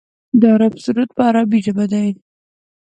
[0.39, 2.07] د عرب سرود په عربۍ ژبه دی.